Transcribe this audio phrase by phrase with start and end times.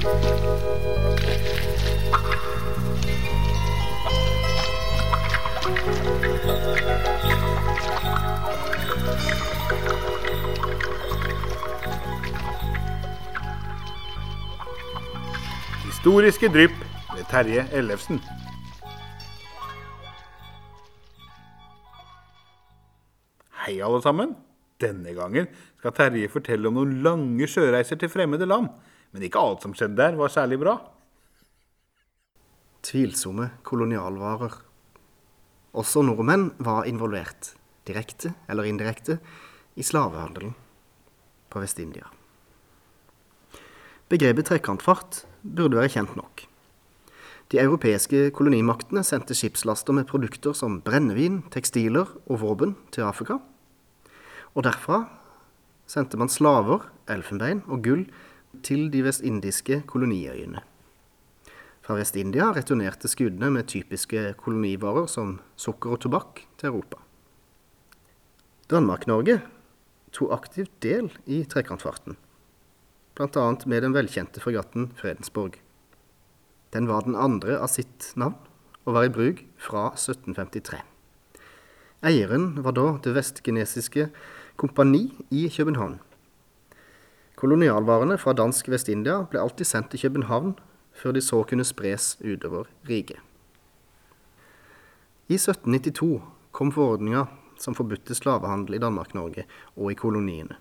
[0.00, 0.08] Historiske
[16.48, 16.72] drypp
[17.12, 18.20] ved Terje Ellefsen.
[23.52, 24.32] Hei, alle sammen.
[24.80, 25.46] Denne gangen
[25.76, 28.72] skal Terje fortelle om noen lange sjøreiser til fremmede land.
[29.10, 30.76] Men ikke alt som skjedde der, var særlig bra.
[32.86, 34.54] Tvilsomme kolonialvarer.
[35.76, 37.54] Også nordmenn var involvert,
[37.86, 39.18] direkte eller indirekte,
[39.78, 40.54] i slavehandelen
[41.50, 42.08] på Vest-India.
[44.10, 46.46] Begrepet trekantfart burde være kjent nok.
[47.50, 53.40] De europeiske kolonimaktene sendte skipslaster med produkter som brennevin, tekstiler og våpen til Afrika.
[54.54, 55.04] Og derfra
[55.90, 58.04] sendte man slaver, elfenbein og gull
[58.66, 60.62] til de vestindiske koloniøyene.
[61.80, 67.00] Fra Vest-India returnerte skuddene med typiske kolonivarer som sukker og tobakk til Europa.
[68.70, 69.40] Danmark-Norge
[70.14, 72.18] tok aktivt del i trekantfarten,
[73.18, 73.46] bl.a.
[73.66, 75.58] med den velkjente fregatten Fredensborg.
[76.70, 78.38] Den var den andre av sitt navn
[78.86, 80.78] og var i bruk fra 1753.
[82.06, 84.06] Eieren var da Det vestgenesiske
[84.56, 85.98] kompani i København.
[87.40, 90.58] Kolonialvarene fra dansk Vest-India ble alltid sendt til København
[90.92, 93.16] før de så kunne spres utover riket.
[95.30, 96.18] I 1792
[96.52, 97.24] kom forordninga
[97.60, 100.58] som forbudte slavehandel i Danmark-Norge og i koloniene.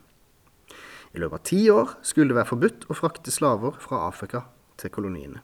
[1.11, 4.45] I løpet av ti år skulle det være forbudt å frakte slaver fra Afrika
[4.79, 5.43] til koloniene.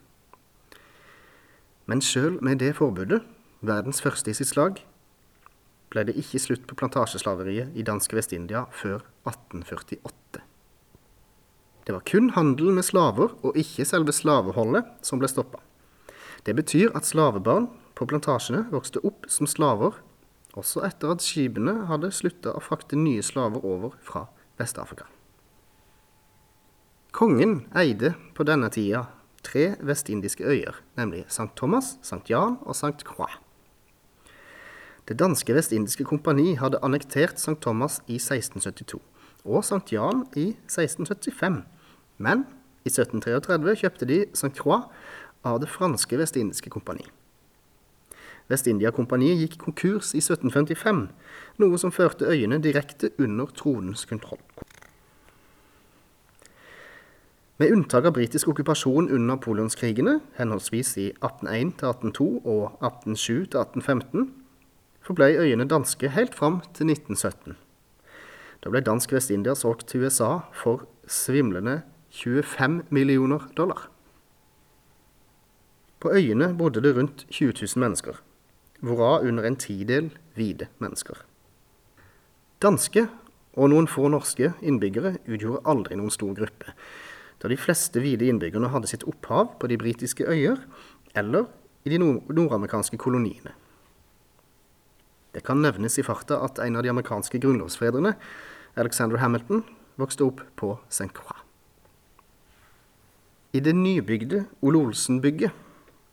[1.90, 3.26] Men sjøl med det forbudet,
[3.66, 4.80] verdens første i sitt slag,
[5.92, 10.45] ble det ikke slutt på plantasjeslaveriet i danske Vest-India før 1848.
[11.86, 15.62] Det var kun handelen med slaver og ikke selve slaveholdet som ble stoppa.
[16.46, 20.00] Det betyr at slavebarn på plantasjene vokste opp som slaver
[20.58, 24.26] også etter at skipene hadde slutta å frakte nye slaver over fra
[24.60, 25.06] Vest-Afrika.
[27.16, 29.06] Kongen eide på denne tida
[29.46, 31.52] tre vestindiske øyer, nemlig St.
[31.56, 32.24] Thomas, St.
[32.30, 33.06] Jan og St.
[33.08, 33.38] Croix.
[35.06, 37.60] Det danske vestindiske kompani hadde annektert St.
[37.62, 39.00] Thomas i 1672
[39.46, 39.94] og St.
[39.94, 41.62] Jan i 1675,
[42.18, 42.46] men
[42.86, 44.54] i 1733 kjøpte de St.
[44.58, 44.90] Croix
[45.46, 47.06] av det franske vestindiske kompani.
[48.52, 51.08] Vest-India-kompaniet gikk konkurs i 1755,
[51.62, 54.42] noe som førte øyene direkte under tronens kontroll.
[57.58, 64.26] Med unntak av britisk okkupasjon under napoleonskrigene, henholdsvis i 1801-1802 og 1807-1815,
[65.06, 67.56] forblei øyene danske helt fram til 1917.
[68.62, 71.80] Da ble dansk Vest-India solgt til USA for svimlende
[72.16, 73.90] 25 millioner dollar.
[76.00, 78.22] På øyene bodde det rundt 20 000 mennesker
[78.80, 81.18] hvorav under en tidel hvite mennesker.
[82.62, 83.08] Danske
[83.56, 86.74] og noen få norske innbyggere utgjorde aldri noen stor gruppe,
[87.42, 90.62] da de fleste hvite innbyggerne hadde sitt opphav på de britiske øyer
[91.16, 91.50] eller
[91.86, 93.56] i de nordamerikanske koloniene.
[95.36, 98.16] Det kan nevnes i farta at en av de amerikanske grunnlovsfedrene,
[98.80, 99.66] Alexander Hamilton,
[100.00, 101.12] vokste opp på St.
[101.16, 101.45] Croix.
[103.56, 105.52] I det nybygde Ole Olsen-bygget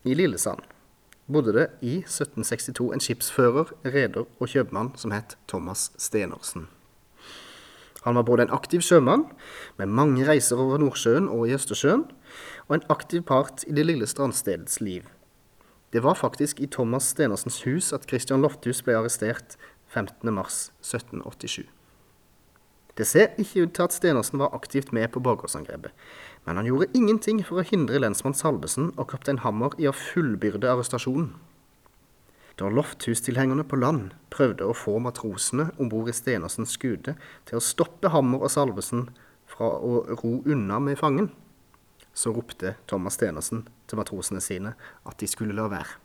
[0.07, 0.63] i Lillesand
[1.27, 6.69] bodde det i 1762 en skipsfører, reder og kjøpmann som het Thomas Stenersen.
[8.05, 9.25] Han var både en aktiv sjømann,
[9.79, 12.07] med mange reiser over Nordsjøen og i Østersjøen,
[12.69, 15.03] og en aktiv part i det lille strandstedets liv.
[15.93, 19.57] Det var faktisk i Thomas Stenersens hus at Christian Lofthus ble arrestert
[19.91, 21.67] 15.3.1787.
[22.99, 25.93] Det ser ikke ut til at Stenersen var aktivt med på borgersangrepet,
[26.45, 30.71] men han gjorde ingenting for å hindre lensmann Salvesen og kaptein Hammer i å fullbyrde
[30.71, 31.31] arrestasjonen.
[32.59, 37.15] Da Lofthus-tilhengerne på land prøvde å få matrosene om bord i Stenersens skude
[37.49, 39.07] til å stoppe Hammer og Salvesen
[39.49, 41.31] fra å ro unna med fangen,
[42.13, 44.75] så ropte Thomas Stenersen til matrosene sine
[45.09, 45.97] at de skulle la være.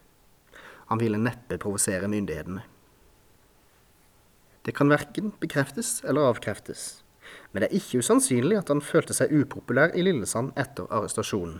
[0.88, 2.64] Han ville neppe provosere myndighetene.
[4.64, 7.02] Det kan verken bekreftes eller avkreftes,
[7.52, 11.60] men det er ikke usannsynlig at han følte seg upopulær i Lillesand etter arrestasjonen.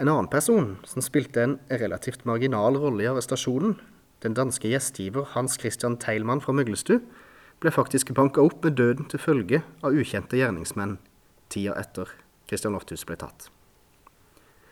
[0.00, 3.76] En annen person som spilte en relativt marginal rolle i arrestasjonen,
[4.24, 6.98] den danske gjestgiver Hans Christian Teilmann fra Møglestu,
[7.60, 10.96] ble faktisk banka opp med døden til følge av ukjente gjerningsmenn
[11.52, 12.08] tida etter
[12.48, 13.50] Christian Lofthus ble tatt.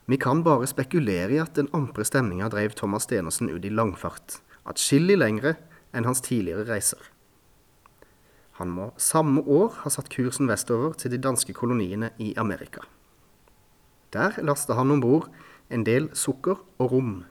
[0.09, 4.39] Vi kan bare spekulere i at den ampre stemninga drev Thomas Stenersen ut i langfart,
[4.65, 5.59] atskillig lengre
[5.93, 7.01] enn hans tidligere reiser.
[8.59, 12.79] Han må samme år ha satt kursen vestover til de danske koloniene i Amerika.
[14.11, 15.29] Der lasta han om bord
[15.71, 17.23] en del sukker og rom.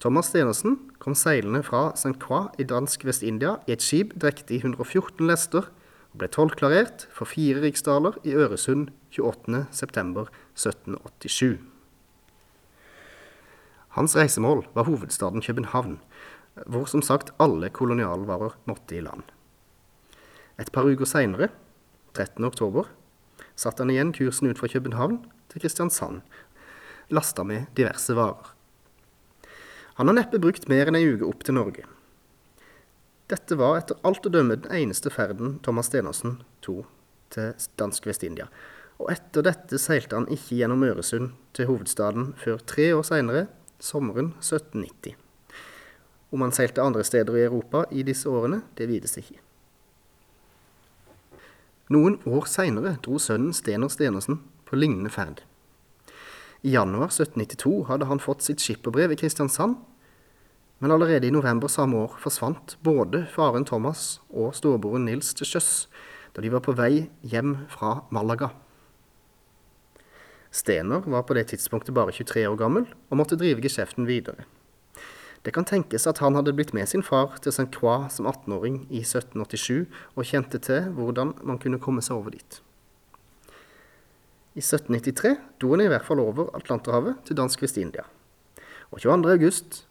[0.00, 2.14] Thomas Stenersen kom seilende fra St.
[2.22, 5.64] Croix i dansk Vest-India i et skip drektig 114 lester
[6.12, 8.84] og ble tollklarert for fire riksdaler i Øresund
[9.18, 11.58] 28.9.1787.
[13.98, 15.98] Hans reisemål var hovedstaden København,
[16.66, 19.22] hvor som sagt alle kolonialvarer måtte i land.
[20.60, 21.48] Et par uker seinere,
[22.16, 22.84] 13.10,
[23.56, 26.20] satte han igjen kursen ut fra København til Kristiansand,
[27.10, 28.52] lasta med diverse varer.
[30.00, 31.86] Han har neppe brukt mer enn ei uke opp til Norge.
[33.30, 36.88] Dette var etter alt å dømme den eneste ferden Thomas Stenersen tok
[37.30, 38.48] til dansk Vest-India,
[39.00, 43.44] og etter dette seilte han ikke gjennom Øresund til hovedstaden før tre år seinere,
[43.80, 45.14] sommeren 1790.
[46.30, 49.38] Om han seilte andre steder i Europa i disse årene, det vides ikke.
[51.90, 54.36] Noen år seinere dro sønnen Stener Stenersen
[54.68, 55.40] på lignende ferd.
[56.62, 59.74] I januar 1792 hadde han fått sitt skipperbrev i Kristiansand,
[60.78, 65.72] men allerede i november samme år forsvant både faren Thomas og storebroren Nils til sjøs
[66.30, 68.52] da de var på vei hjem fra Malaga.
[70.54, 74.46] Stener var på det tidspunktet bare 23 år gammel og måtte drive geskjeften videre.
[75.44, 77.70] Det kan tenkes at han hadde blitt med sin far til St.
[77.72, 82.60] Croix som 18-åring i 1787 og kjente til hvordan man kunne komme seg over dit.
[84.52, 88.04] I 1793 dro han i hvert fall over Atlanterhavet til dansk Vest-India.
[88.90, 89.32] Og 22.
[89.32, 89.84] august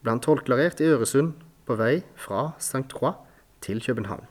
[0.00, 1.34] ble han tollklarert i Øresund
[1.68, 2.86] på vei fra St.
[2.92, 3.20] Croix
[3.64, 4.24] til København.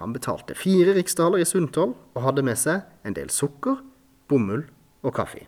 [0.00, 3.82] Han betalte fire riksdaler i sundtoll og hadde med seg en del sukker,
[4.28, 4.68] bomull
[5.02, 5.44] og kaffe.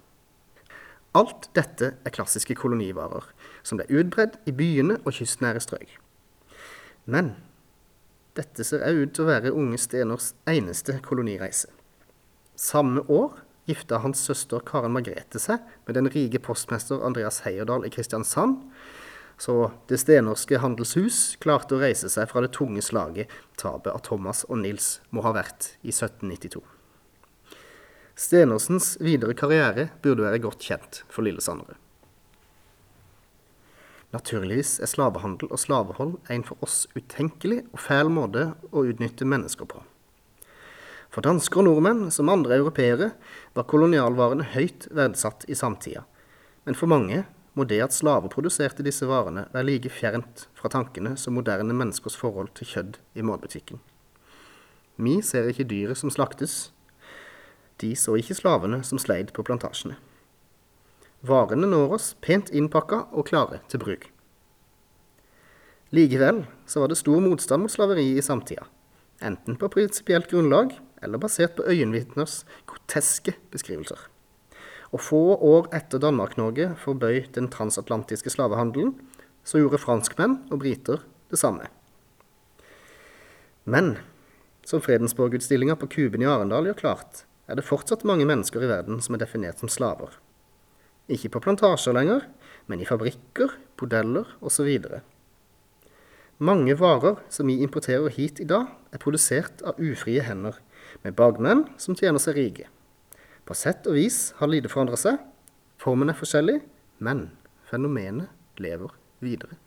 [1.13, 3.27] Alt dette er klassiske kolonivarer,
[3.63, 5.99] som ble utbredd i byene og kystnære strøk.
[7.05, 7.35] Men
[8.39, 11.69] dette ser også ut til å være unge Steners eneste kolonireise.
[12.57, 17.93] Samme år gifta hans søster Karen Margrethe seg med den rike postmester Andreas Heierdal i
[17.93, 18.63] Kristiansand,
[19.43, 24.45] så Det stenorske handelshus klarte å reise seg fra det tunge slaget tapet av Thomas
[24.49, 26.63] og Nils må ha vært i 1792.
[28.19, 31.79] Stenersens videre karriere burde være godt kjent for lillesandere.
[34.13, 39.69] Naturligvis er slavehandel og slavehold en for oss utenkelig og fæl måte å utnytte mennesker
[39.71, 39.81] på.
[41.13, 43.11] For dansker og nordmenn, som andre europeere,
[43.57, 46.05] var kolonialvarene høyt verdsatt i samtida.
[46.69, 47.25] Men for mange
[47.57, 52.17] må det at slaver produserte disse varene, være like fjernt fra tankene som moderne menneskers
[52.17, 53.81] forhold til kjøtt i matbutikken.
[54.97, 56.71] Vi ser ikke dyret som slaktes,
[57.83, 59.99] de så ikke slavene som sleid på plantasjene.
[61.23, 64.09] Varene når oss pent innpakka og klare til bruk.
[65.93, 68.65] Likevel så var det stor motstand mot slaveri i samtida,
[69.21, 73.99] enten på prinsipielt grunnlag eller basert på øyenvitners groteske beskrivelser.
[74.93, 78.95] Og få år etter Danmark-Norge forbøy den transatlantiske slavehandelen,
[79.45, 81.03] så gjorde franskmenn og briter
[81.33, 81.69] det samme.
[83.65, 83.97] Men
[84.67, 89.01] som Fredensborg-utstillinga på Kuben i Arendal gjør klart, er det fortsatt mange mennesker i verden
[89.03, 90.15] som er definert som slaver.
[91.11, 92.27] Ikke på plantasjer lenger,
[92.71, 94.69] men i fabrikker, bordeller osv.
[96.43, 100.59] Mange varer som vi importerer hit i dag, er produsert av ufrie hender,
[101.03, 102.69] med bakmenn som tjener seg rike.
[103.49, 105.19] På sett og vis har lite forandra seg.
[105.83, 106.61] Formen er forskjellig,
[107.03, 107.31] men
[107.71, 108.31] fenomenet
[108.63, 109.59] lever videre.